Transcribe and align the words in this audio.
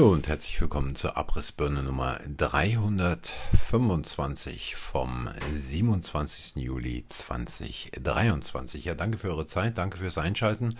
Hallo 0.00 0.12
und 0.12 0.28
herzlich 0.28 0.58
willkommen 0.58 0.96
zur 0.96 1.18
Abrissbirne 1.18 1.82
Nummer 1.82 2.20
325 2.34 4.74
vom 4.74 5.28
27. 5.54 6.56
Juli 6.56 7.04
2023. 7.06 8.86
Ja, 8.86 8.94
danke 8.94 9.18
für 9.18 9.28
eure 9.28 9.46
Zeit, 9.46 9.76
danke 9.76 9.98
fürs 9.98 10.16
Einschalten. 10.16 10.78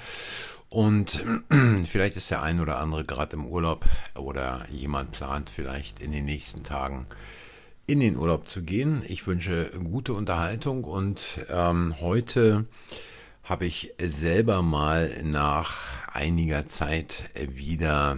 Und 0.70 1.22
vielleicht 1.84 2.16
ist 2.16 2.30
der 2.30 2.42
ein 2.42 2.60
oder 2.60 2.78
andere 2.78 3.04
gerade 3.04 3.36
im 3.36 3.44
Urlaub 3.44 3.84
oder 4.14 4.66
jemand 4.70 5.12
plant 5.12 5.50
vielleicht 5.50 6.00
in 6.00 6.12
den 6.12 6.24
nächsten 6.24 6.64
Tagen 6.64 7.04
in 7.86 8.00
den 8.00 8.16
Urlaub 8.16 8.48
zu 8.48 8.62
gehen. 8.62 9.02
Ich 9.06 9.26
wünsche 9.26 9.70
gute 9.84 10.14
Unterhaltung 10.14 10.84
und 10.84 11.44
ähm, 11.50 11.94
heute 12.00 12.64
habe 13.42 13.66
ich 13.66 13.92
selber 14.00 14.62
mal 14.62 15.22
nach 15.24 15.76
einiger 16.10 16.70
Zeit 16.70 17.28
wieder 17.34 18.16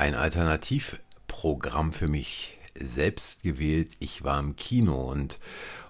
ein 0.00 0.14
Alternativprogramm 0.14 1.92
für 1.92 2.08
mich 2.08 2.56
selbst 2.74 3.42
gewählt. 3.42 3.90
Ich 3.98 4.24
war 4.24 4.40
im 4.40 4.56
Kino 4.56 5.10
und 5.10 5.38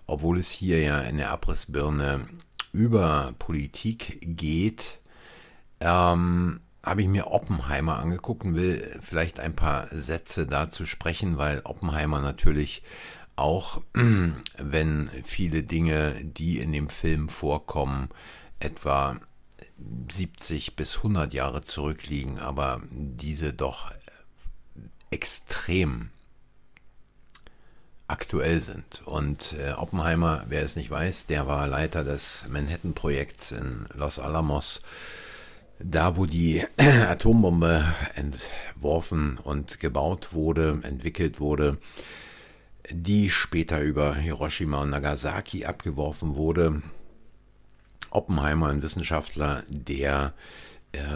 obwohl 0.08 0.40
es 0.40 0.50
hier 0.50 0.80
ja 0.80 1.00
in 1.02 1.16
der 1.16 1.30
Abrissbirne 1.30 2.26
über 2.72 3.34
Politik 3.38 4.18
geht, 4.20 4.98
ähm, 5.78 6.58
habe 6.82 7.02
ich 7.02 7.08
mir 7.08 7.28
Oppenheimer 7.28 8.00
angeguckt 8.00 8.42
und 8.42 8.56
will 8.56 8.98
vielleicht 9.00 9.38
ein 9.38 9.54
paar 9.54 9.86
Sätze 9.92 10.44
dazu 10.44 10.86
sprechen, 10.86 11.38
weil 11.38 11.60
Oppenheimer 11.62 12.20
natürlich 12.20 12.82
auch, 13.36 13.80
wenn 14.58 15.08
viele 15.22 15.62
Dinge, 15.62 16.16
die 16.24 16.58
in 16.58 16.72
dem 16.72 16.88
Film 16.88 17.28
vorkommen, 17.28 18.08
etwa 18.58 19.20
70 20.10 20.76
bis 20.76 20.96
100 20.98 21.32
Jahre 21.32 21.62
zurückliegen, 21.62 22.38
aber 22.38 22.82
diese 22.90 23.52
doch 23.52 23.90
extrem 25.10 26.10
aktuell 28.10 28.60
sind. 28.60 29.02
Und 29.04 29.54
äh, 29.58 29.72
Oppenheimer, 29.72 30.44
wer 30.48 30.62
es 30.62 30.76
nicht 30.76 30.90
weiß, 30.90 31.26
der 31.26 31.46
war 31.46 31.68
Leiter 31.68 32.04
des 32.04 32.46
Manhattan-Projekts 32.48 33.52
in 33.52 33.86
Los 33.94 34.18
Alamos, 34.18 34.82
da 35.78 36.16
wo 36.16 36.26
die 36.26 36.64
Atombombe 36.76 37.84
entworfen 38.14 39.38
und 39.38 39.80
gebaut 39.80 40.32
wurde, 40.32 40.80
entwickelt 40.82 41.40
wurde, 41.40 41.78
die 42.90 43.30
später 43.30 43.80
über 43.80 44.16
Hiroshima 44.16 44.82
und 44.82 44.90
Nagasaki 44.90 45.64
abgeworfen 45.64 46.34
wurde. 46.34 46.82
Oppenheimer, 48.10 48.68
ein 48.68 48.82
Wissenschaftler, 48.82 49.62
der 49.68 50.26
äh, 50.26 50.69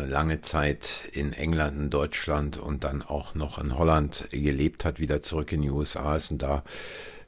lange 0.06 0.41
Zeit 0.41 1.08
in 1.12 1.33
England, 1.33 1.77
in 1.77 1.91
Deutschland 1.91 2.58
und 2.58 2.84
dann 2.84 3.03
auch 3.03 3.34
noch 3.34 3.58
in 3.58 3.77
Holland 3.77 4.28
gelebt 4.30 4.84
hat, 4.84 5.00
wieder 5.00 5.22
zurück 5.22 5.53
in 5.53 5.62
die 5.62 5.70
USA 5.70 6.17
ist 6.17 6.30
und 6.30 6.42
da 6.42 6.62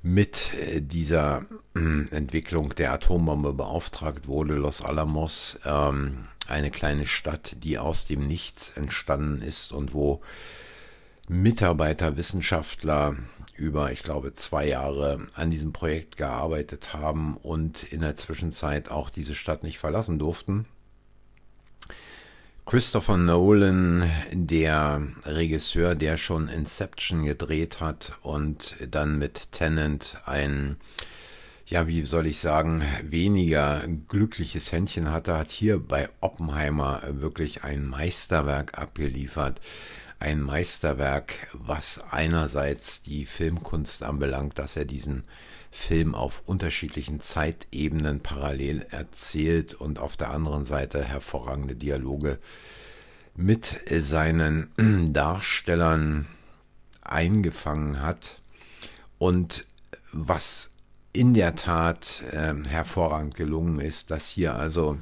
mit 0.03 0.55
äh, 0.55 0.81
dieser 0.81 1.47
äh, 1.75 1.81
Entwicklung 2.15 2.75
der 2.77 2.93
Atombombe 2.93 3.53
beauftragt 3.53 4.29
wurde. 4.29 4.55
Los 4.55 4.81
Alamos, 4.81 5.59
ähm, 5.65 6.29
eine 6.47 6.71
kleine 6.71 7.07
Stadt, 7.07 7.57
die 7.65 7.79
aus 7.79 8.07
dem 8.07 8.27
Nichts 8.27 8.71
entstanden 8.77 9.43
ist 9.43 9.73
und 9.73 9.93
wo 9.95 10.23
Mitarbeiter, 11.29 12.17
Wissenschaftler 12.17 13.17
über, 13.57 13.91
ich 13.91 14.05
glaube, 14.05 14.37
zwei 14.37 14.69
Jahre 14.69 15.27
an 15.35 15.51
diesem 15.51 15.73
Projekt 15.73 16.17
gearbeitet 16.17 16.93
haben 16.93 17.37
und 17.37 17.83
in 17.85 18.01
der 18.01 18.17
Zwischenzeit 18.17 18.91
auch 18.91 19.11
diese 19.11 19.35
Stadt 19.35 19.65
nicht 19.65 19.79
verlassen 19.79 20.21
durften. 20.21 20.67
Christopher 22.69 23.17
Nolan, 23.17 24.11
der 24.33 25.01
Regisseur, 25.25 25.95
der 25.95 26.19
schon 26.19 26.49
Inception 26.49 27.25
gedreht 27.25 27.79
hat 27.79 28.15
und 28.23 28.75
dann 28.91 29.21
mit 29.21 29.53
Tennant 29.53 30.17
ein, 30.27 30.77
ja, 31.67 31.87
wie 31.87 32.05
soll 32.05 32.27
ich 32.27 32.41
sagen, 32.41 32.83
weniger 33.05 33.85
glückliches 34.09 34.73
Händchen 34.73 35.13
hatte, 35.13 35.39
hat 35.39 35.49
hier 35.49 35.79
bei 35.79 36.09
Oppenheimer 36.19 37.03
wirklich 37.09 37.63
ein 37.63 37.87
Meisterwerk 37.87 38.77
abgeliefert. 38.77 39.61
Ein 40.19 40.43
Meisterwerk, 40.43 41.35
was 41.53 42.03
einerseits 42.11 43.01
die 43.01 43.27
Filmkunst 43.27 44.03
anbelangt, 44.03 44.59
dass 44.59 44.77
er 44.77 44.87
diesen 44.87 45.23
Film 45.77 46.15
auf 46.15 46.43
unterschiedlichen 46.47 47.21
Zeitebenen 47.21 48.21
parallel 48.21 48.87
erzählt 48.91 49.75
und 49.75 49.99
auf 49.99 50.17
der 50.17 50.31
anderen 50.31 50.65
Seite 50.65 51.05
hervorragende 51.05 51.77
Dialoge 51.77 52.39
mit 53.37 53.79
seinen 53.91 54.73
Darstellern 55.13 56.27
eingefangen 57.03 58.01
hat 58.01 58.41
und 59.19 59.67
was 60.13 60.71
in 61.13 61.35
der 61.35 61.55
Tat 61.55 62.23
äh, 62.33 62.55
hervorragend 62.69 63.35
gelungen 63.35 63.81
ist, 63.81 64.11
dass 64.11 64.29
hier 64.29 64.55
also 64.55 64.99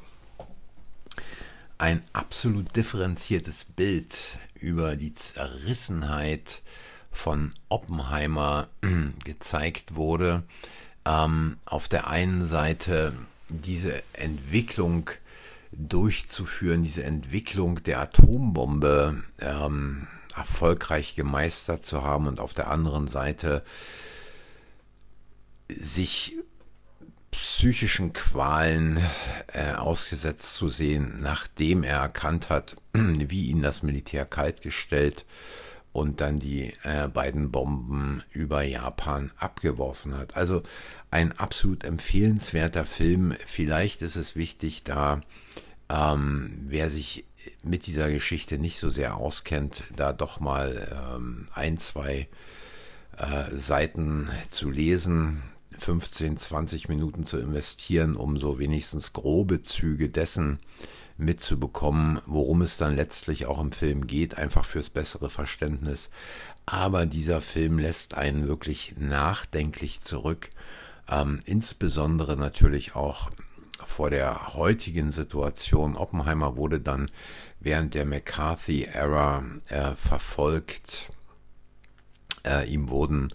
ein 1.77 2.03
absolut 2.13 2.75
differenziertes 2.75 3.63
Bild 3.63 4.37
über 4.53 4.95
die 4.95 5.15
Zerrissenheit 5.15 6.61
von 7.15 7.53
Oppenheimer 7.69 8.67
gezeigt 9.23 9.95
wurde. 9.95 10.43
Ähm, 11.05 11.57
auf 11.65 11.87
der 11.87 12.07
einen 12.07 12.45
Seite 12.45 13.13
diese 13.49 14.03
Entwicklung 14.13 15.09
durchzuführen, 15.71 16.83
diese 16.83 17.03
Entwicklung 17.03 17.83
der 17.83 17.99
Atombombe 17.99 19.23
ähm, 19.39 20.07
erfolgreich 20.35 21.15
gemeistert 21.15 21.85
zu 21.85 22.03
haben 22.03 22.27
und 22.27 22.39
auf 22.39 22.53
der 22.53 22.69
anderen 22.69 23.07
Seite 23.07 23.63
sich 25.69 26.35
psychischen 27.31 28.13
Qualen 28.13 28.99
äh, 29.47 29.73
ausgesetzt 29.73 30.53
zu 30.53 30.69
sehen, 30.69 31.17
nachdem 31.19 31.83
er 31.83 31.97
erkannt 31.97 32.49
hat, 32.49 32.75
wie 32.93 33.47
ihn 33.47 33.61
das 33.61 33.83
Militär 33.83 34.25
kaltgestellt 34.25 35.19
hat 35.19 35.64
und 35.95 36.19
dann 36.19 36.39
die 36.39 36.73
äh, 36.83 37.07
beiden 37.07 37.51
Bomben 37.51 38.21
über 38.31 38.63
Japan 38.63 39.31
abgeworfen 39.37 40.17
hat. 40.17 40.35
Also 40.35 40.61
ein 41.09 41.31
absolut 41.31 41.85
empfehlenswerter 41.85 42.85
Film. 42.85 43.33
Vielleicht 43.45 44.01
ist 44.01 44.17
es 44.17 44.35
wichtig, 44.35 44.83
da 44.83 45.21
ähm, 45.87 46.65
wer 46.67 46.89
sich 46.89 47.23
mit 47.63 47.87
dieser 47.87 48.11
Geschichte 48.11 48.57
nicht 48.57 48.77
so 48.77 48.89
sehr 48.89 49.15
auskennt, 49.15 49.83
da 49.95 50.11
doch 50.11 50.41
mal 50.41 51.15
ähm, 51.15 51.45
ein, 51.53 51.77
zwei 51.77 52.27
äh, 53.17 53.55
Seiten 53.55 54.29
zu 54.51 54.69
lesen, 54.69 55.43
15, 55.77 56.35
20 56.35 56.89
Minuten 56.89 57.25
zu 57.25 57.37
investieren, 57.37 58.17
um 58.17 58.37
so 58.37 58.59
wenigstens 58.59 59.13
grobe 59.13 59.63
Züge 59.63 60.09
dessen 60.09 60.59
mitzubekommen, 61.17 62.21
worum 62.25 62.61
es 62.61 62.77
dann 62.77 62.95
letztlich 62.95 63.45
auch 63.45 63.59
im 63.59 63.71
Film 63.71 64.07
geht, 64.07 64.37
einfach 64.37 64.65
fürs 64.65 64.89
bessere 64.89 65.29
Verständnis. 65.29 66.09
Aber 66.65 67.05
dieser 67.05 67.41
Film 67.41 67.79
lässt 67.79 68.15
einen 68.15 68.47
wirklich 68.47 68.95
nachdenklich 68.97 70.01
zurück, 70.01 70.49
ähm, 71.09 71.39
insbesondere 71.45 72.35
natürlich 72.37 72.95
auch 72.95 73.29
vor 73.85 74.09
der 74.09 74.55
heutigen 74.55 75.11
Situation. 75.11 75.95
Oppenheimer 75.95 76.57
wurde 76.57 76.79
dann 76.79 77.05
während 77.59 77.93
der 77.93 78.05
McCarthy-Ära 78.05 79.43
äh, 79.69 79.91
verfolgt. 79.95 81.09
Äh, 82.43 82.67
ihm 82.71 82.89
wurden 82.89 83.29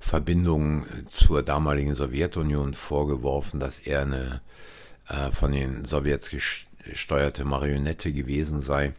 Verbindungen 0.00 1.06
zur 1.10 1.42
damaligen 1.42 1.94
Sowjetunion 1.94 2.74
vorgeworfen, 2.74 3.58
dass 3.58 3.80
er 3.80 4.02
eine 4.02 4.40
äh, 5.08 5.32
von 5.32 5.52
den 5.52 5.84
Sowjets 5.84 6.30
gesteuerte 6.88 7.44
Marionette 7.44 8.12
gewesen 8.12 8.60
sei. 8.62 8.92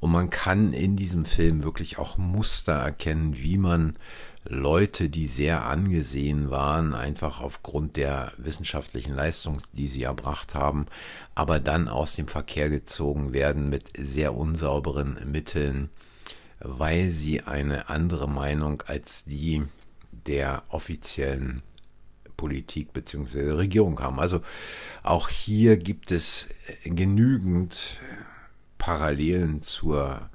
Und 0.00 0.10
man 0.10 0.30
kann 0.30 0.72
in 0.72 0.96
diesem 0.96 1.24
Film 1.24 1.62
wirklich 1.62 1.98
auch 1.98 2.18
Muster 2.18 2.72
erkennen, 2.72 3.36
wie 3.36 3.58
man 3.58 3.96
Leute, 4.46 5.08
die 5.08 5.26
sehr 5.26 5.64
angesehen 5.64 6.50
waren, 6.50 6.94
einfach 6.94 7.40
aufgrund 7.40 7.96
der 7.96 8.32
wissenschaftlichen 8.36 9.14
Leistung, 9.14 9.62
die 9.72 9.88
sie 9.88 10.02
erbracht 10.02 10.54
haben, 10.54 10.86
aber 11.34 11.60
dann 11.60 11.88
aus 11.88 12.14
dem 12.14 12.28
Verkehr 12.28 12.68
gezogen 12.68 13.32
werden 13.32 13.70
mit 13.70 13.90
sehr 13.96 14.34
unsauberen 14.34 15.18
Mitteln, 15.24 15.88
weil 16.60 17.10
sie 17.10 17.42
eine 17.42 17.88
andere 17.88 18.28
Meinung 18.28 18.82
als 18.82 19.24
die 19.24 19.62
der 20.12 20.62
offiziellen 20.68 21.62
Politik 22.36 22.92
bzw. 22.92 23.50
Regierung 23.52 23.98
haben. 24.00 24.20
Also 24.20 24.40
auch 25.02 25.28
hier 25.28 25.76
gibt 25.76 26.10
es 26.10 26.48
genügend 26.84 28.00
Parallelen 28.78 29.62
zur 29.62 30.28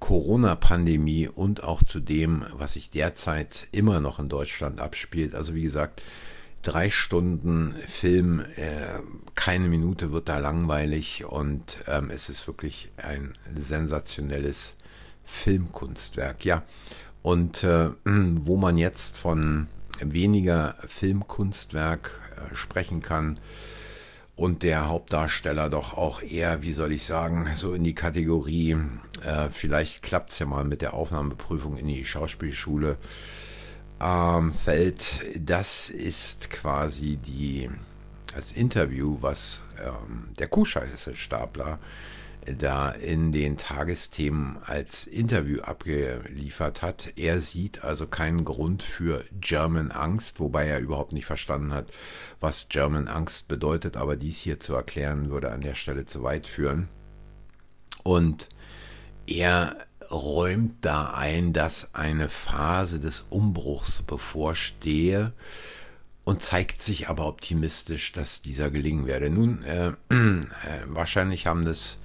Corona-Pandemie 0.00 1.28
und 1.28 1.62
auch 1.62 1.82
zu 1.82 2.00
dem, 2.00 2.44
was 2.52 2.74
sich 2.74 2.90
derzeit 2.90 3.66
immer 3.72 4.00
noch 4.00 4.18
in 4.18 4.28
Deutschland 4.28 4.80
abspielt. 4.80 5.34
Also 5.34 5.54
wie 5.54 5.62
gesagt, 5.62 6.02
drei 6.62 6.90
Stunden 6.90 7.74
Film, 7.86 8.40
äh, 8.56 9.00
keine 9.34 9.68
Minute 9.68 10.12
wird 10.12 10.28
da 10.28 10.38
langweilig 10.38 11.24
und 11.24 11.78
ähm, 11.86 12.10
es 12.10 12.28
ist 12.28 12.46
wirklich 12.46 12.90
ein 12.96 13.34
sensationelles 13.54 14.74
Filmkunstwerk. 15.24 16.44
Ja, 16.44 16.62
und 17.22 17.64
äh, 17.64 17.90
wo 18.04 18.56
man 18.56 18.76
jetzt 18.76 19.16
von 19.16 19.68
weniger 20.00 20.76
Filmkunstwerk 20.86 22.20
äh, 22.36 22.54
sprechen 22.54 23.02
kann 23.02 23.38
und 24.36 24.62
der 24.62 24.88
Hauptdarsteller 24.88 25.70
doch 25.70 25.94
auch 25.94 26.20
eher, 26.20 26.62
wie 26.62 26.74
soll 26.74 26.92
ich 26.92 27.06
sagen, 27.06 27.48
so 27.54 27.72
in 27.72 27.84
die 27.84 27.94
Kategorie, 27.94 28.76
äh, 29.24 29.48
vielleicht 29.50 30.02
klappt 30.02 30.30
es 30.30 30.38
ja 30.38 30.46
mal 30.46 30.64
mit 30.64 30.82
der 30.82 30.92
Aufnahmeprüfung 30.92 31.78
in 31.78 31.86
die 31.86 32.04
Schauspielschule 32.04 32.98
ähm, 33.98 34.52
fällt. 34.52 35.24
Das 35.38 35.88
ist 35.88 36.50
quasi 36.50 37.16
die, 37.16 37.70
das 38.34 38.52
Interview, 38.52 39.16
was 39.22 39.62
ähm, 39.82 40.28
der 40.38 40.48
Kuhscheiße-Stapler 40.48 41.78
da 42.58 42.90
in 42.90 43.32
den 43.32 43.56
Tagesthemen 43.56 44.58
als 44.64 45.06
Interview 45.06 45.60
abgeliefert 45.60 46.82
hat. 46.82 47.12
Er 47.16 47.40
sieht 47.40 47.82
also 47.82 48.06
keinen 48.06 48.44
Grund 48.44 48.82
für 48.82 49.24
German 49.40 49.90
Angst, 49.90 50.38
wobei 50.40 50.66
er 50.66 50.78
überhaupt 50.78 51.12
nicht 51.12 51.26
verstanden 51.26 51.72
hat, 51.72 51.92
was 52.40 52.68
German 52.68 53.08
Angst 53.08 53.48
bedeutet, 53.48 53.96
aber 53.96 54.16
dies 54.16 54.38
hier 54.38 54.60
zu 54.60 54.74
erklären 54.74 55.30
würde 55.30 55.50
an 55.50 55.60
der 55.60 55.74
Stelle 55.74 56.06
zu 56.06 56.22
weit 56.22 56.46
führen. 56.46 56.88
Und 58.02 58.48
er 59.26 59.76
räumt 60.10 60.84
da 60.84 61.12
ein, 61.14 61.52
dass 61.52 61.94
eine 61.94 62.28
Phase 62.28 63.00
des 63.00 63.26
Umbruchs 63.30 64.02
bevorstehe 64.02 65.32
und 66.24 66.42
zeigt 66.42 66.82
sich 66.82 67.08
aber 67.08 67.26
optimistisch, 67.26 68.12
dass 68.12 68.42
dieser 68.42 68.70
gelingen 68.70 69.06
werde. 69.06 69.30
Nun, 69.30 69.62
äh, 69.62 69.88
äh, 69.88 69.94
wahrscheinlich 70.86 71.46
haben 71.46 71.64
das 71.64 71.98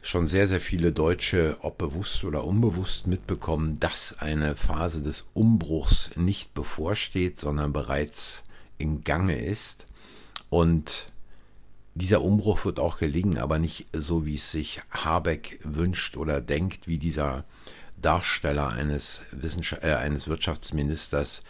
schon 0.00 0.28
sehr, 0.28 0.48
sehr 0.48 0.60
viele 0.60 0.92
Deutsche, 0.92 1.56
ob 1.60 1.78
bewusst 1.78 2.24
oder 2.24 2.44
unbewusst, 2.44 3.06
mitbekommen, 3.06 3.80
dass 3.80 4.16
eine 4.18 4.56
Phase 4.56 5.02
des 5.02 5.26
Umbruchs 5.34 6.10
nicht 6.16 6.54
bevorsteht, 6.54 7.40
sondern 7.40 7.72
bereits 7.72 8.44
in 8.78 9.04
Gange 9.04 9.44
ist. 9.44 9.86
Und 10.50 11.10
dieser 11.94 12.22
Umbruch 12.22 12.64
wird 12.64 12.78
auch 12.78 12.98
gelingen, 12.98 13.38
aber 13.38 13.58
nicht 13.58 13.86
so, 13.92 14.24
wie 14.24 14.36
es 14.36 14.52
sich 14.52 14.80
Habeck 14.90 15.58
wünscht 15.64 16.16
oder 16.16 16.40
denkt, 16.40 16.86
wie 16.86 16.98
dieser 16.98 17.44
Darsteller 18.00 18.68
eines, 18.68 19.22
Wissenschaft 19.32 19.82
äh, 19.82 19.94
eines 19.94 20.28
Wirtschaftsministers 20.28 21.42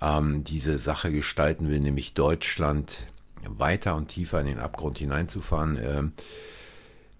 ähm, 0.00 0.44
diese 0.44 0.78
Sache 0.78 1.10
gestalten 1.10 1.68
will, 1.68 1.80
nämlich 1.80 2.14
Deutschland 2.14 2.98
weiter 3.44 3.96
und 3.96 4.08
tiefer 4.08 4.40
in 4.40 4.46
den 4.46 4.60
Abgrund 4.60 4.98
hineinzufahren. 4.98 5.76
Äh, 5.76 6.02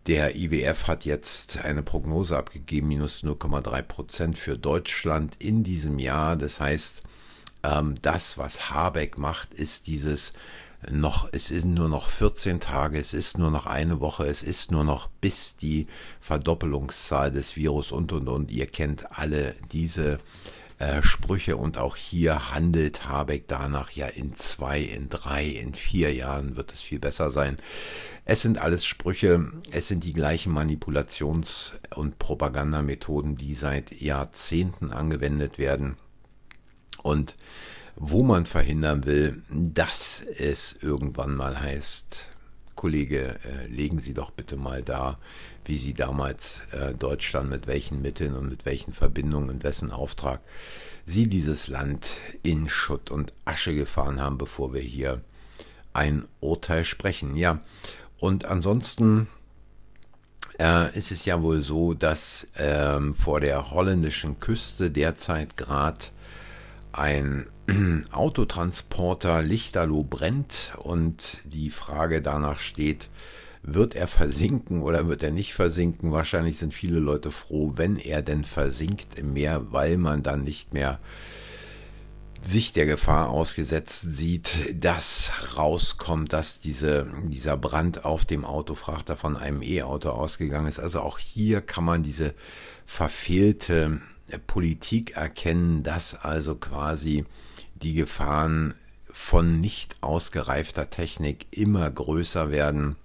der 0.09 0.37
IWF 0.37 0.89
hat 0.89 1.05
jetzt 1.05 1.59
eine 1.59 1.83
Prognose 1.83 2.37
abgegeben, 2.37 2.89
minus 2.89 3.23
0,3 3.23 3.83
Prozent 3.83 4.39
für 4.39 4.57
Deutschland 4.57 5.37
in 5.39 5.63
diesem 5.63 5.99
Jahr. 5.99 6.35
Das 6.37 6.61
heißt, 6.61 7.03
ähm, 7.63 7.95
das, 8.01 8.39
was 8.39 8.71
Habeck 8.71 9.19
macht, 9.19 9.53
ist 9.53 9.87
dieses 9.87 10.33
noch, 10.91 11.29
es 11.33 11.49
sind 11.49 11.75
nur 11.75 11.89
noch 11.89 12.09
14 12.09 12.61
Tage, 12.61 12.99
es 12.99 13.13
ist 13.13 13.37
nur 13.37 13.51
noch 13.51 13.67
eine 13.67 14.01
Woche, 14.01 14.27
es 14.27 14.43
ist 14.43 14.71
nur 14.71 14.85
noch 14.85 15.09
bis 15.21 15.57
die 15.57 15.89
Verdoppelungszahl 16.21 17.31
des 17.31 17.57
Virus 17.57 17.93
und 17.93 18.13
und 18.13 18.29
und. 18.29 18.51
Ihr 18.51 18.67
kennt 18.67 19.19
alle 19.19 19.57
diese 19.73 20.21
äh, 20.79 21.03
Sprüche 21.03 21.57
und 21.57 21.77
auch 21.77 21.97
hier 21.97 22.53
handelt 22.53 23.07
Habeck 23.07 23.49
danach 23.49 23.91
ja 23.91 24.07
in 24.07 24.37
zwei, 24.37 24.81
in 24.81 25.09
drei, 25.09 25.45
in 25.45 25.75
vier 25.75 26.15
Jahren 26.15 26.57
wird 26.57 26.73
es 26.73 26.81
viel 26.81 27.01
besser 27.01 27.31
sein. 27.31 27.57
Es 28.31 28.43
sind 28.43 28.61
alles 28.61 28.85
Sprüche, 28.85 29.51
es 29.71 29.89
sind 29.89 30.05
die 30.05 30.13
gleichen 30.13 30.53
Manipulations- 30.53 31.73
und 31.97 32.19
Propagandamethoden, 32.19 33.37
die 33.37 33.55
seit 33.55 34.03
Jahrzehnten 34.03 34.93
angewendet 34.93 35.57
werden. 35.57 35.97
Und 37.03 37.37
wo 37.97 38.23
man 38.23 38.45
verhindern 38.45 39.07
will, 39.07 39.43
dass 39.49 40.23
es 40.37 40.77
irgendwann 40.83 41.37
mal 41.37 41.59
heißt, 41.59 42.27
Kollege, 42.75 43.39
äh, 43.47 43.67
legen 43.67 43.99
Sie 43.99 44.13
doch 44.13 44.31
bitte 44.31 44.57
mal 44.57 44.83
da, 44.83 45.19
wie 45.65 45.79
Sie 45.79 45.95
damals 45.95 46.61
äh, 46.73 46.93
Deutschland 46.93 47.49
mit 47.49 47.67
welchen 47.67 48.03
Mitteln 48.03 48.35
und 48.35 48.51
mit 48.51 48.67
welchen 48.67 48.93
Verbindungen 48.93 49.49
und 49.49 49.65
wessen 49.65 49.91
Auftrag 49.91 50.43
Sie 51.07 51.29
dieses 51.29 51.69
Land 51.69 52.19
in 52.43 52.69
Schutt 52.69 53.11
und 53.11 53.33
Asche 53.47 53.75
gefahren 53.75 54.21
haben, 54.21 54.37
bevor 54.37 54.75
wir 54.75 54.83
hier 54.83 55.23
ein 55.95 56.27
Urteil 56.41 56.85
sprechen. 56.85 57.35
Ja, 57.35 57.63
und 58.19 58.45
ansonsten 58.45 59.29
äh, 60.59 60.97
ist 60.97 61.13
es 61.13 61.25
ja 61.25 61.43
wohl 61.43 61.61
so, 61.61 61.95
dass 61.95 62.47
ähm, 62.57 63.15
vor 63.15 63.41
der 63.41 63.71
holländischen 63.71 64.41
Küste 64.41 64.91
derzeit 64.91 65.57
gerade 65.57 66.07
ein 66.93 67.47
Autotransporter 68.11 69.43
Lichterloh 69.43 70.03
brennt 70.03 70.75
und 70.79 71.39
die 71.45 71.71
Frage 71.71 72.23
danach 72.23 72.59
steht, 72.59 73.09
wird 73.63 73.95
er 73.95 74.09
versinken 74.09 74.83
oder 74.83 75.09
wird 75.09 75.23
er 75.23 75.31
nicht 75.31 75.55
versinken? 75.55 76.13
Wahrscheinlich 76.13 76.59
sind 76.59 76.75
viele 76.75 76.99
Leute 76.99 77.31
froh, 77.31 77.73
wenn 77.77 77.97
er 77.97 78.23
denn 78.23 78.45
versinkt 78.45 79.19
im 79.19 79.35
Meer, 79.35 79.73
weil 79.73 79.97
man 79.97 80.23
dann 80.23 80.43
nicht 80.43 80.73
mehr 80.73 80.99
sich 82.45 82.73
der 82.73 82.87
Gefahr 82.87 83.29
ausgesetzt 83.29 84.07
sieht, 84.09 84.53
dass 84.73 85.31
rauskommt, 85.57 86.33
dass 86.33 86.61
diese, 86.61 87.07
dieser 87.25 87.57
Brand 87.57 88.05
auf 88.05 88.25
dem 88.25 88.45
Autofrachter 88.45 89.17
von 89.17 89.37
einem 89.37 89.63
E-Auto 89.63 90.11
ausgegangen 90.11 90.67
ist. 90.67 90.79
Also 90.79 91.01
auch 91.01 91.19
hier 91.19 91.61
kann 91.61 91.85
man 91.85 92.03
diese 92.03 92.35
verfehlte 92.87 94.01
Politik 94.47 95.17
erkennen, 95.17 95.83
dass 95.83 96.15
also 96.15 96.55
quasi 96.55 97.25
die 97.75 97.95
Gefahren 97.95 98.75
von 99.11 99.59
nicht 99.59 99.97
ausgereifter 100.01 100.91
Technik 100.91 101.47
immer 101.51 101.91
größer 101.91 102.51
werden, 102.51 102.97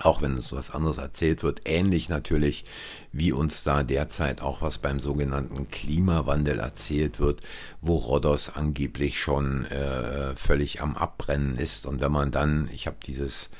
auch 0.00 0.22
wenn 0.22 0.36
uns 0.36 0.52
was 0.52 0.70
anderes 0.70 0.98
erzählt 0.98 1.42
wird, 1.42 1.62
ähnlich 1.64 2.08
natürlich 2.08 2.64
wie 3.12 3.32
uns 3.32 3.64
da 3.64 3.82
derzeit 3.82 4.40
auch 4.42 4.62
was 4.62 4.78
beim 4.78 5.00
sogenannten 5.00 5.68
Klimawandel 5.70 6.60
erzählt 6.60 7.18
wird, 7.20 7.40
wo 7.80 7.96
Rhodos 7.96 8.54
angeblich 8.54 9.20
schon 9.20 9.64
äh, 9.64 10.36
völlig 10.36 10.80
am 10.82 10.96
Abbrennen 10.96 11.56
ist. 11.56 11.86
Und 11.86 12.00
wenn 12.00 12.12
man 12.12 12.30
dann, 12.30 12.70
ich 12.72 12.86
habe 12.86 12.98
dieses 13.04 13.50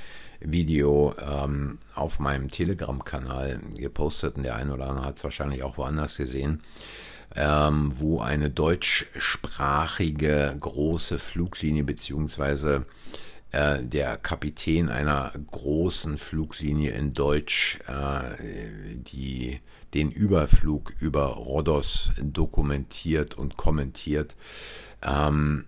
Video 0.41 1.15
ähm, 1.21 1.79
auf 1.95 2.21
meinem 2.21 2.49
Telegram-Kanal 2.49 3.61
gepostet 3.77 4.37
und 4.37 4.45
der 4.45 4.57
eine 4.57 4.73
oder 4.75 4.89
andere 4.89 5.07
hat 5.07 5.19
es 5.19 5.25
wahrscheinlich 5.25 5.65
auch 5.65 5.79
woanders 5.79 6.17
gesehen, 6.17 6.63
ähm, 7.35 7.93
wo 7.97 8.21
eine 8.21 8.51
deutschsprachige 8.51 10.57
große 10.59 11.19
Fluglinie 11.19 11.85
beziehungsweise 11.85 12.87
äh, 13.53 13.83
der 13.83 14.17
Kapitän 14.17 14.89
einer 14.89 15.33
großen 15.51 16.19
Fluglinie 16.19 16.93
in 16.93 17.15
Deutsch 17.15 17.79
äh, 17.87 18.37
die 18.95 19.61
den 19.95 20.11
Überflug 20.11 20.93
über 21.01 21.27
Rhodos 21.29 22.13
dokumentiert 22.21 23.37
und 23.37 23.57
kommentiert, 23.57 24.37
ähm, 25.03 25.65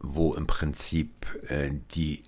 wo 0.00 0.34
im 0.34 0.46
Prinzip 0.46 1.10
äh, 1.48 1.70
die 1.94 2.24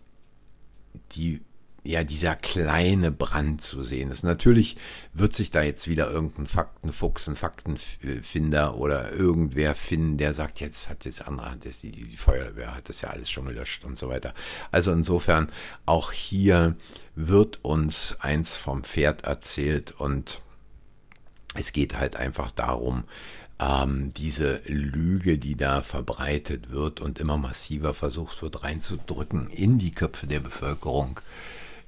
die 1.13 1.41
ja, 1.83 2.05
dieser 2.05 2.37
kleine 2.37 3.11
Brand 3.11 3.63
zu 3.63 3.83
sehen 3.83 4.11
ist. 4.11 4.23
Natürlich 4.23 4.77
wird 5.15 5.35
sich 5.35 5.51
da 5.51 5.63
jetzt 5.63 5.89
wieder 5.89 6.11
irgendein 6.11 6.47
Faktenfuchs, 6.47 7.29
ein 7.29 7.37
Faktenfinder 7.37 8.77
oder 8.77 9.13
irgendwer 9.13 9.75
finden, 9.75 10.19
der 10.19 10.35
sagt, 10.35 10.61
jetzt 10.61 10.91
hat 10.91 11.05
jetzt 11.05 11.27
andere, 11.27 11.57
das, 11.59 11.81
die, 11.81 11.91
die 11.91 12.17
Feuerwehr 12.17 12.75
hat 12.75 12.89
das 12.89 13.01
ja 13.01 13.11
alles 13.11 13.31
schon 13.31 13.47
gelöscht 13.47 13.85
und 13.85 13.99
so 13.99 14.09
weiter. 14.09 14.35
Also 14.71 14.93
insofern, 14.93 15.51
auch 15.87 16.13
hier 16.13 16.77
wird 17.15 17.65
uns 17.65 18.17
eins 18.21 18.57
vom 18.57 18.85
Pferd 18.85 19.25
erzählt 19.25 19.93
und 19.93 20.41
es 21.55 21.73
geht 21.73 21.97
halt 21.97 22.15
einfach 22.15 22.51
darum, 22.51 23.05
ähm, 23.61 24.13
diese 24.15 24.61
Lüge, 24.67 25.39
die 25.39 25.57
da 25.57 25.83
verbreitet 25.83 26.71
wird 26.71 27.01
und 27.01 27.19
immer 27.19 27.37
massiver 27.37 27.95
versucht 27.95 28.43
wird 28.43 28.65
reinzudrücken 28.65 29.51
in 29.51 29.79
die 29.79 29.91
Köpfe 29.91 30.27
der 30.27 30.41
Bevölkerung, 30.41 31.21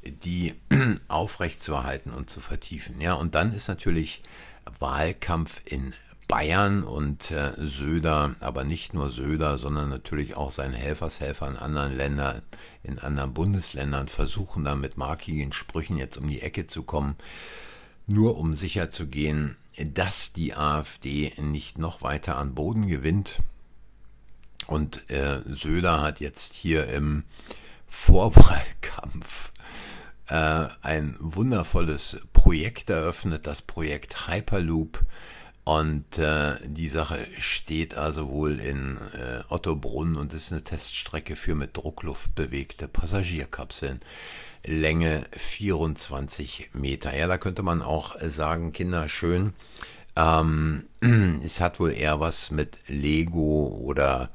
die 0.03 0.55
aufrechtzuerhalten 1.09 2.13
und 2.13 2.31
zu 2.31 2.41
vertiefen. 2.41 3.01
Ja, 3.01 3.15
und 3.15 3.35
dann 3.35 3.55
ist 3.55 3.69
natürlich 3.69 4.23
Wahlkampf 4.79 5.61
in 5.65 5.95
Bayern 6.29 6.83
und 6.83 7.31
äh, 7.31 7.53
Söder, 7.59 8.37
aber 8.41 8.65
nicht 8.65 8.95
nur 8.95 9.11
Söder, 9.11 9.59
sondern 9.59 9.91
natürlich 9.91 10.37
auch 10.37 10.51
seine 10.51 10.77
Helfershelfer 10.77 11.49
in 11.49 11.57
anderen 11.57 11.95
Ländern, 11.95 12.43
in 12.83 12.99
anderen 12.99 13.35
Bundesländern 13.35 14.09
versuchen 14.09 14.65
da 14.65 14.75
mit 14.75 14.97
markigen 14.97 15.53
Sprüchen 15.53 15.99
jetzt 15.99 16.17
um 16.17 16.29
die 16.29 16.41
Ecke 16.41 16.67
zu 16.67 16.85
kommen, 16.85 17.17
nur 18.07 18.39
um 18.39 18.55
sicherzugehen, 18.55 19.57
dass 19.77 20.33
die 20.33 20.55
AfD 20.55 21.33
nicht 21.39 21.79
noch 21.79 22.03
weiter 22.03 22.37
an 22.37 22.55
Boden 22.55 22.87
gewinnt. 22.87 23.41
Und 24.67 25.09
äh, 25.11 25.41
Söder 25.47 26.01
hat 26.01 26.21
jetzt 26.21 26.55
hier 26.55 26.87
im 26.87 27.25
Vorwahlkampf 27.89 29.52
ein 30.35 31.17
wundervolles 31.19 32.19
Projekt 32.33 32.91
eröffnet, 32.91 33.47
das 33.47 33.63
Projekt 33.63 34.29
Hyperloop. 34.29 35.05
Und 35.65 36.19
äh, 36.19 36.57
die 36.65 36.89
Sache 36.89 37.27
steht 37.39 37.95
also 37.95 38.29
wohl 38.29 38.59
in 38.59 38.99
äh, 39.13 39.43
Ottobrunn 39.49 40.17
und 40.17 40.35
ist 40.35 40.51
eine 40.51 40.65
Teststrecke 40.65 41.37
für 41.37 41.55
mit 41.55 41.77
Druckluft 41.77 42.35
bewegte 42.35 42.89
Passagierkapseln. 42.89 44.01
Länge 44.65 45.27
24 45.37 46.71
Meter. 46.73 47.17
Ja, 47.17 47.29
da 47.29 47.39
könnte 47.39 47.63
man 47.63 47.81
auch 47.81 48.17
sagen, 48.23 48.73
Kinder, 48.73 49.09
schön. 49.09 49.55
Ähm, 50.17 50.87
es 51.45 51.61
hat 51.61 51.79
wohl 51.79 51.93
eher 51.93 52.21
was 52.21 52.51
mit 52.51 52.79
Lego 52.89 53.69
oder 53.83 54.31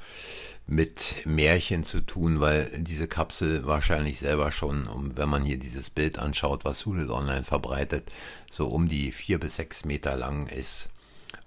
mit 0.68 1.26
Märchen 1.26 1.86
zu 1.86 2.02
tun, 2.02 2.42
weil 2.42 2.70
diese 2.78 3.08
Kapsel 3.08 3.66
wahrscheinlich 3.66 4.20
selber 4.20 4.52
schon, 4.52 4.90
wenn 5.16 5.30
man 5.30 5.44
hier 5.44 5.58
dieses 5.58 5.90
Bild 5.90 6.20
anschaut, 6.20 6.66
was 6.66 6.86
Hudel 6.86 7.10
Online 7.10 7.46
verbreitet, 7.46 8.12
so 8.52 8.68
um 8.68 8.90
die 8.90 9.14
vier 9.14 9.40
bis 9.40 9.56
sechs 9.56 9.86
Meter 9.86 10.18
lang 10.18 10.48
ist. 10.48 10.90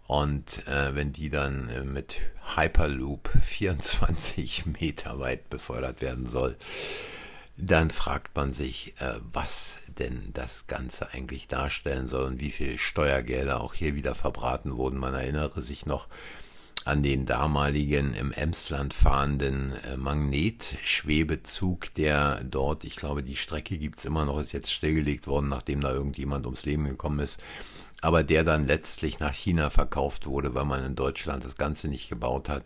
Und 0.06 0.66
äh, 0.66 0.94
wenn 0.96 1.12
die 1.12 1.30
dann 1.30 1.68
äh, 1.68 1.84
mit 1.84 2.16
Hyperloop 2.56 3.30
24 3.42 4.66
Meter 4.80 5.20
weit 5.20 5.50
befördert 5.50 6.00
werden 6.00 6.26
soll, 6.26 6.56
dann 7.56 7.90
fragt 7.90 8.34
man 8.34 8.52
sich, 8.54 8.94
äh, 9.00 9.16
was 9.32 9.78
denn 9.86 10.30
das 10.32 10.66
Ganze 10.66 11.12
eigentlich 11.12 11.46
darstellen 11.46 12.08
soll 12.08 12.24
und 12.24 12.40
wie 12.40 12.50
viel 12.50 12.78
Steuergelder 12.78 13.60
auch 13.60 13.74
hier 13.74 13.94
wieder 13.94 14.14
verbraten 14.14 14.76
wurden. 14.76 14.98
Man 14.98 15.14
erinnere 15.14 15.60
sich 15.62 15.84
noch 15.84 16.08
an 16.84 17.02
den 17.02 17.26
damaligen 17.26 18.14
im 18.14 18.32
Emsland 18.32 18.94
fahrenden 18.94 19.72
äh, 19.84 19.96
Magnetschwebezug, 19.96 21.92
der 21.94 22.42
dort, 22.44 22.84
ich 22.84 22.96
glaube, 22.96 23.22
die 23.22 23.36
Strecke 23.36 23.78
gibt 23.78 23.98
es 23.98 24.04
immer 24.04 24.24
noch, 24.24 24.40
ist 24.40 24.52
jetzt 24.52 24.72
stillgelegt 24.72 25.26
worden, 25.26 25.48
nachdem 25.48 25.80
da 25.80 25.92
irgendjemand 25.92 26.46
ums 26.46 26.64
Leben 26.64 26.84
gekommen 26.84 27.20
ist, 27.20 27.42
aber 28.00 28.24
der 28.24 28.44
dann 28.44 28.66
letztlich 28.66 29.20
nach 29.20 29.34
China 29.34 29.70
verkauft 29.70 30.26
wurde, 30.26 30.54
weil 30.54 30.64
man 30.64 30.84
in 30.84 30.94
Deutschland 30.94 31.44
das 31.44 31.56
Ganze 31.56 31.88
nicht 31.88 32.08
gebaut 32.08 32.48
hat. 32.48 32.64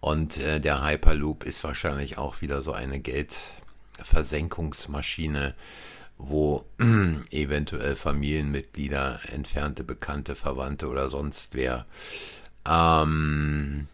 Und 0.00 0.38
äh, 0.38 0.60
der 0.60 0.86
Hyperloop 0.86 1.44
ist 1.44 1.64
wahrscheinlich 1.64 2.18
auch 2.18 2.40
wieder 2.40 2.62
so 2.62 2.72
eine 2.72 3.00
Geldversenkungsmaschine, 3.00 5.54
wo 6.18 6.64
eventuell 7.30 7.96
Familienmitglieder, 7.96 9.20
entfernte 9.32 9.84
Bekannte, 9.84 10.34
Verwandte 10.34 10.88
oder 10.88 11.08
sonst 11.08 11.54
wer 11.54 11.86
ähm, 12.68 13.86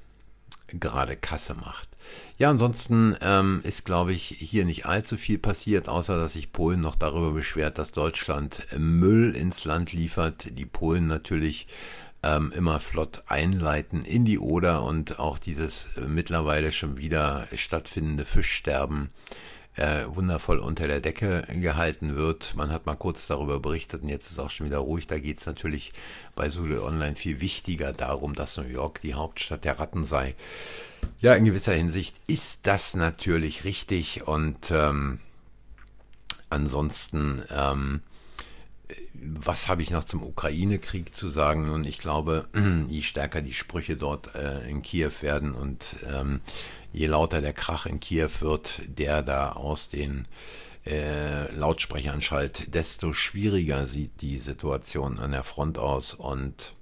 gerade 0.68 1.16
Kasse 1.16 1.54
macht. 1.54 1.88
Ja, 2.36 2.50
ansonsten 2.50 3.16
ähm, 3.20 3.60
ist, 3.62 3.84
glaube 3.84 4.12
ich, 4.12 4.24
hier 4.24 4.64
nicht 4.64 4.86
allzu 4.86 5.16
viel 5.16 5.38
passiert, 5.38 5.88
außer 5.88 6.18
dass 6.18 6.34
sich 6.34 6.52
Polen 6.52 6.80
noch 6.80 6.96
darüber 6.96 7.32
beschwert, 7.32 7.78
dass 7.78 7.92
Deutschland 7.92 8.66
Müll 8.76 9.34
ins 9.36 9.64
Land 9.64 9.92
liefert. 9.92 10.58
Die 10.58 10.66
Polen 10.66 11.06
natürlich 11.06 11.66
ähm, 12.22 12.52
immer 12.52 12.80
flott 12.80 13.22
einleiten 13.26 14.02
in 14.02 14.24
die 14.24 14.38
Oder 14.38 14.82
und 14.82 15.18
auch 15.18 15.38
dieses 15.38 15.88
mittlerweile 16.06 16.72
schon 16.72 16.96
wieder 16.96 17.46
stattfindende 17.54 18.24
Fischsterben 18.24 19.10
äh, 19.76 20.04
wundervoll 20.06 20.58
unter 20.58 20.86
der 20.86 21.00
Decke 21.00 21.46
gehalten 21.52 22.14
wird. 22.14 22.54
Man 22.54 22.70
hat 22.70 22.86
mal 22.86 22.94
kurz 22.94 23.26
darüber 23.26 23.58
berichtet 23.60 24.02
und 24.02 24.08
jetzt 24.08 24.30
ist 24.30 24.38
auch 24.38 24.50
schon 24.50 24.66
wieder 24.66 24.78
ruhig. 24.78 25.06
Da 25.06 25.18
geht 25.18 25.40
es 25.40 25.46
natürlich 25.46 25.92
bei 26.34 26.48
Sule 26.48 26.82
Online 26.82 27.16
viel 27.16 27.40
wichtiger 27.40 27.92
darum, 27.92 28.34
dass 28.34 28.56
New 28.56 28.64
York 28.64 29.00
die 29.02 29.14
Hauptstadt 29.14 29.64
der 29.64 29.78
Ratten 29.78 30.04
sei. 30.04 30.34
Ja, 31.20 31.34
in 31.34 31.44
gewisser 31.44 31.74
Hinsicht 31.74 32.16
ist 32.26 32.66
das 32.66 32.94
natürlich 32.94 33.64
richtig 33.64 34.26
und 34.26 34.70
ähm, 34.70 35.20
ansonsten, 36.50 37.42
ähm, 37.50 38.00
was 39.14 39.68
habe 39.68 39.82
ich 39.82 39.90
noch 39.90 40.04
zum 40.04 40.22
Ukraine-Krieg 40.22 41.16
zu 41.16 41.28
sagen? 41.28 41.70
Und 41.70 41.86
ich 41.86 41.98
glaube, 41.98 42.48
je 42.88 43.02
stärker 43.02 43.42
die 43.42 43.54
Sprüche 43.54 43.96
dort 43.96 44.34
äh, 44.34 44.68
in 44.68 44.82
Kiew 44.82 45.12
werden 45.20 45.54
und 45.54 45.96
ähm, 46.06 46.40
je 46.92 47.06
lauter 47.06 47.40
der 47.40 47.52
Krach 47.52 47.86
in 47.86 48.00
Kiew 48.00 48.30
wird, 48.40 48.80
der 48.86 49.22
da 49.22 49.52
aus 49.52 49.88
den 49.88 50.24
äh, 50.86 51.50
Lautsprechern 51.52 52.20
schallt, 52.20 52.74
desto 52.74 53.12
schwieriger 53.12 53.86
sieht 53.86 54.20
die 54.20 54.38
Situation 54.38 55.18
an 55.18 55.32
der 55.32 55.44
Front 55.44 55.78
aus 55.78 56.14
und 56.14 56.74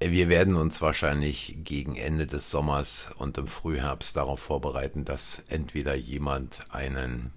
wir 0.00 0.28
werden 0.28 0.56
uns 0.56 0.82
wahrscheinlich 0.82 1.56
gegen 1.64 1.96
Ende 1.96 2.26
des 2.26 2.50
Sommers 2.50 3.10
und 3.16 3.38
im 3.38 3.46
Frühherbst 3.46 4.16
darauf 4.16 4.40
vorbereiten, 4.40 5.04
dass 5.04 5.42
entweder 5.48 5.94
jemand 5.94 6.64
einen, 6.70 7.32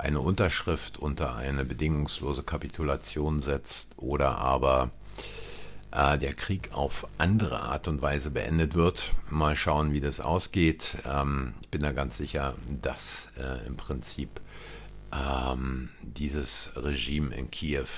eine 0.00 0.20
Unterschrift 0.20 0.98
unter 0.98 1.36
eine 1.36 1.64
bedingungslose 1.64 2.42
Kapitulation 2.42 3.42
setzt 3.42 3.90
oder 3.96 4.38
aber 4.38 4.90
äh, 5.92 6.18
der 6.18 6.34
Krieg 6.34 6.70
auf 6.72 7.06
andere 7.18 7.60
Art 7.60 7.88
und 7.88 8.02
Weise 8.02 8.30
beendet 8.30 8.74
wird. 8.74 9.12
Mal 9.28 9.56
schauen, 9.56 9.92
wie 9.92 10.00
das 10.00 10.20
ausgeht. 10.20 10.98
Ähm, 11.06 11.54
ich 11.62 11.68
bin 11.68 11.82
da 11.82 11.92
ganz 11.92 12.16
sicher, 12.16 12.54
dass 12.82 13.28
äh, 13.38 13.66
im 13.66 13.76
Prinzip 13.76 14.40
ähm, 15.12 15.90
dieses 16.02 16.70
Regime 16.76 17.34
in 17.34 17.50
Kiew 17.50 17.88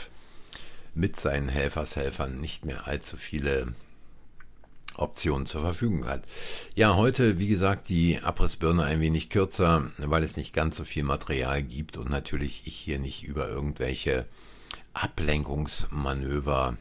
mit 0.94 1.18
seinen 1.18 1.48
Helfershelfern 1.48 2.40
nicht 2.40 2.64
mehr 2.64 2.86
allzu 2.86 3.16
viele 3.16 3.74
Optionen 4.96 5.46
zur 5.46 5.62
Verfügung 5.62 6.06
hat. 6.06 6.24
Ja, 6.74 6.96
heute, 6.96 7.38
wie 7.38 7.48
gesagt, 7.48 7.88
die 7.88 8.20
Abrissbirne 8.20 8.84
ein 8.84 9.00
wenig 9.00 9.30
kürzer, 9.30 9.90
weil 9.98 10.22
es 10.22 10.36
nicht 10.36 10.52
ganz 10.52 10.76
so 10.76 10.84
viel 10.84 11.02
Material 11.02 11.62
gibt 11.62 11.96
und 11.96 12.10
natürlich 12.10 12.62
ich 12.64 12.76
hier 12.76 12.98
nicht 12.98 13.22
über 13.24 13.48
irgendwelche 13.48 14.26
Ablenkungsmanöver 14.94 16.76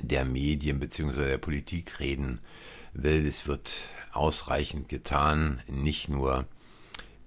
der 0.00 0.24
Medien 0.24 0.80
bzw. 0.80 1.28
der 1.28 1.38
Politik 1.38 2.00
reden 2.00 2.40
will. 2.92 3.26
Es 3.26 3.46
wird 3.46 3.72
ausreichend 4.12 4.88
getan, 4.88 5.62
nicht 5.68 6.08
nur 6.08 6.46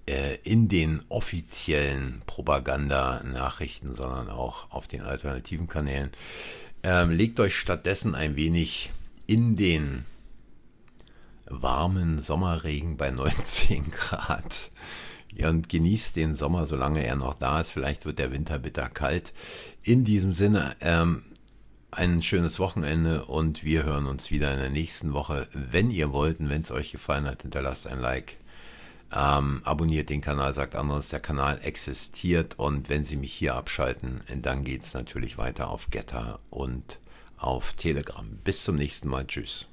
äh, 0.07 0.37
in 0.43 0.67
den 0.67 1.03
offiziellen 1.09 2.21
Propagandanachrichten, 2.25 3.93
sondern 3.93 4.29
auch 4.29 4.69
auf 4.71 4.87
den 4.87 5.01
alternativen 5.01 5.67
Kanälen. 5.67 6.11
Ähm, 6.83 7.09
legt 7.09 7.39
euch 7.39 7.57
stattdessen 7.57 8.13
ein 8.13 8.35
wenig 8.35 8.91
in 9.27 9.55
den 9.55 10.05
warmen 11.47 12.21
Sommerregen 12.21 12.97
bei 12.97 13.11
19 13.11 13.91
Grad 13.91 14.71
und 15.43 15.67
genießt 15.67 16.15
den 16.15 16.35
Sommer, 16.35 16.65
solange 16.65 17.05
er 17.05 17.15
noch 17.15 17.33
da 17.33 17.59
ist. 17.59 17.69
Vielleicht 17.69 18.05
wird 18.05 18.19
der 18.19 18.31
Winter 18.31 18.59
bitter 18.59 18.89
kalt. 18.89 19.33
In 19.83 20.05
diesem 20.05 20.33
Sinne, 20.33 20.75
ähm, 20.79 21.23
ein 21.91 22.21
schönes 22.21 22.59
Wochenende 22.59 23.25
und 23.25 23.63
wir 23.63 23.83
hören 23.83 24.05
uns 24.05 24.31
wieder 24.31 24.53
in 24.53 24.59
der 24.59 24.69
nächsten 24.69 25.13
Woche. 25.13 25.47
Wenn 25.53 25.91
ihr 25.91 26.11
wollt 26.11 26.39
wenn 26.39 26.61
es 26.61 26.71
euch 26.71 26.91
gefallen 26.91 27.25
hat, 27.25 27.43
hinterlasst 27.43 27.87
ein 27.87 27.99
Like. 27.99 28.37
Ähm, 29.13 29.61
abonniert 29.63 30.09
den 30.09 30.21
Kanal, 30.21 30.53
sagt 30.53 30.75
anderes, 30.75 31.09
der 31.09 31.19
Kanal 31.19 31.59
existiert 31.61 32.59
und 32.59 32.89
wenn 32.89 33.05
Sie 33.05 33.15
mich 33.15 33.31
hier 33.31 33.55
abschalten, 33.55 34.21
dann 34.41 34.63
geht 34.63 34.83
es 34.83 34.93
natürlich 34.93 35.37
weiter 35.37 35.69
auf 35.69 35.89
Getter 35.89 36.39
und 36.49 36.99
auf 37.37 37.73
Telegram. 37.73 38.27
Bis 38.43 38.63
zum 38.63 38.75
nächsten 38.75 39.07
Mal. 39.09 39.25
Tschüss. 39.27 39.67